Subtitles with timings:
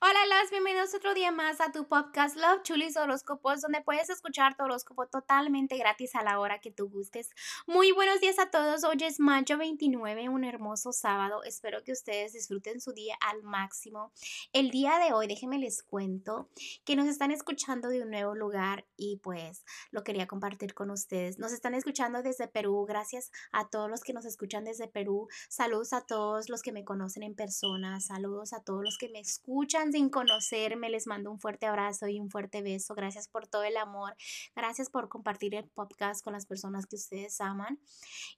[0.00, 4.56] Hola, las bienvenidos otro día más a tu podcast Love Chulis Horóscopos, donde puedes escuchar
[4.56, 7.30] tu horóscopo totalmente gratis a la hora que tú gustes.
[7.66, 8.84] Muy buenos días a todos.
[8.84, 11.42] Hoy es mayo 29, un hermoso sábado.
[11.44, 14.12] Espero que ustedes disfruten su día al máximo.
[14.52, 16.48] El día de hoy, déjenme les cuento
[16.84, 21.38] que nos están escuchando de un nuevo lugar y pues lo quería compartir con ustedes.
[21.38, 22.84] Nos están escuchando desde Perú.
[22.86, 25.28] Gracias a todos los que nos escuchan desde Perú.
[25.48, 28.00] Saludos a todos los que me conocen en persona.
[28.00, 32.20] Saludos a todos los que me escuchan sin conocerme, les mando un fuerte abrazo y
[32.20, 32.94] un fuerte beso.
[32.94, 34.16] Gracias por todo el amor.
[34.54, 37.78] Gracias por compartir el podcast con las personas que ustedes aman.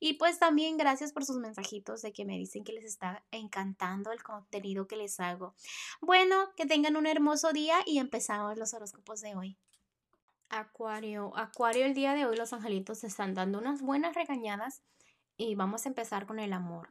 [0.01, 4.12] Y pues también gracias por sus mensajitos de que me dicen que les está encantando
[4.12, 5.54] el contenido que les hago.
[6.01, 9.59] Bueno, que tengan un hermoso día y empezamos los horóscopos de hoy.
[10.48, 14.82] Acuario, Acuario, el día de hoy los angelitos están dando unas buenas regañadas
[15.36, 16.88] y vamos a empezar con el amor.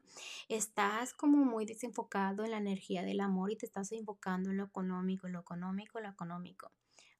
[0.50, 4.66] Estás como muy desenfocado en la energía del amor y te estás enfocando en lo
[4.66, 6.72] económico, lo económico, lo económico.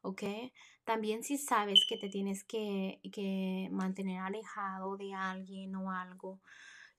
[0.02, 0.24] ¿Ok?
[0.84, 6.42] También si sabes que te tienes que, que mantener alejado de alguien o algo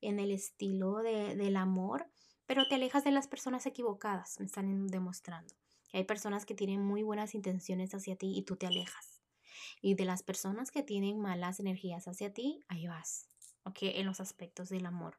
[0.00, 2.10] en el estilo de, del amor,
[2.46, 5.54] pero te alejas de las personas equivocadas, me están demostrando.
[5.92, 9.22] hay personas que tienen muy buenas intenciones hacia ti y tú te alejas.
[9.80, 13.28] Y de las personas que tienen malas energías hacia ti, ahí vas.
[13.80, 15.18] En los aspectos del amor.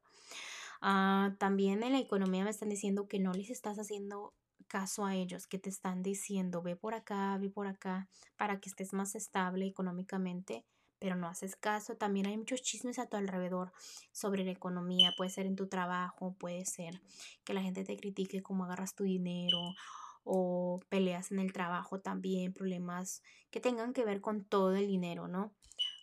[0.82, 4.34] Ah, también en la economía me están diciendo que no les estás haciendo
[4.68, 8.70] caso a ellos, que te están diciendo, ve por acá, ve por acá, para que
[8.70, 10.66] estés más estable económicamente,
[11.00, 11.96] pero no haces caso.
[11.96, 13.72] También hay muchos chismes a tu alrededor
[14.12, 17.02] sobre la economía, puede ser en tu trabajo, puede ser
[17.44, 19.60] que la gente te critique cómo agarras tu dinero
[20.24, 25.28] o peleas en el trabajo también, problemas que tengan que ver con todo el dinero,
[25.28, 25.54] ¿no?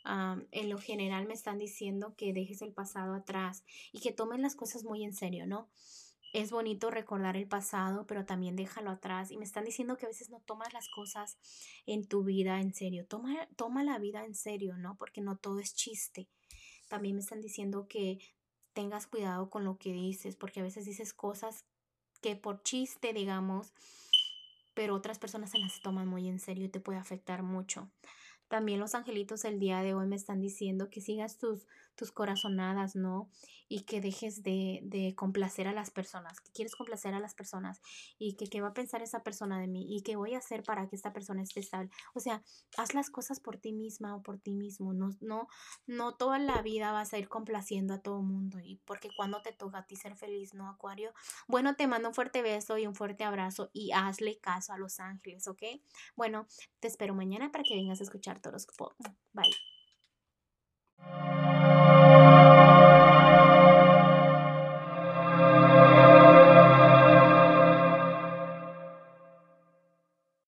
[0.04, 4.54] En lo general me están diciendo que dejes el pasado atrás y que tomes las
[4.54, 5.68] cosas muy en serio, ¿no?
[6.32, 9.30] Es bonito recordar el pasado, pero también déjalo atrás.
[9.30, 11.38] Y me están diciendo que a veces no tomas las cosas
[11.86, 13.06] en tu vida en serio.
[13.06, 14.96] Toma, toma la vida en serio, ¿no?
[14.96, 16.28] Porque no todo es chiste.
[16.88, 18.18] También me están diciendo que
[18.72, 21.64] tengas cuidado con lo que dices, porque a veces dices cosas
[22.20, 23.72] que por chiste, digamos,
[24.74, 27.90] pero otras personas se las toman muy en serio y te puede afectar mucho.
[28.48, 32.96] También los angelitos el día de hoy me están diciendo que sigas tus, tus corazonadas,
[32.96, 33.30] ¿no?
[33.68, 37.80] Y que dejes de, de, complacer a las personas, que quieres complacer a las personas
[38.18, 40.62] y que qué va a pensar esa persona de mí y qué voy a hacer
[40.62, 41.90] para que esta persona esté estable.
[42.14, 42.42] O sea,
[42.76, 44.92] haz las cosas por ti misma o por ti mismo.
[44.92, 45.48] No, no,
[45.86, 49.52] no toda la vida vas a ir complaciendo a todo mundo y porque cuando te
[49.52, 51.12] toca a ti ser feliz, ¿no, Acuario?
[51.48, 55.00] Bueno, te mando un fuerte beso y un fuerte abrazo y hazle caso a los
[55.00, 55.62] ángeles, ¿ok?
[56.16, 56.46] Bueno,
[56.80, 58.66] te espero mañana para que vengas a escuchar todos.
[59.32, 59.50] Bye.